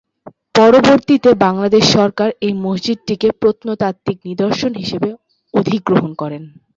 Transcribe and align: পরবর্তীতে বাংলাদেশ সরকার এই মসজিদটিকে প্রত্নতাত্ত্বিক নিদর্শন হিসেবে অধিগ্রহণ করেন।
পরবর্তীতে 0.55 1.29
বাংলাদেশ 1.45 1.83
সরকার 1.93 2.29
এই 2.45 2.53
মসজিদটিকে 2.65 3.27
প্রত্নতাত্ত্বিক 3.41 4.17
নিদর্শন 4.27 4.71
হিসেবে 4.81 5.09
অধিগ্রহণ 5.53 6.11
করেন। 6.21 6.43